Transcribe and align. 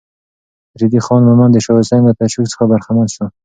ريدی 0.79 0.99
خان 1.05 1.21
مومند 1.27 1.51
د 1.53 1.57
شاه 1.65 1.79
حسين 1.81 2.01
له 2.07 2.13
تشويق 2.21 2.47
څخه 2.53 2.63
برخمن 2.71 3.07
شو. 3.15 3.25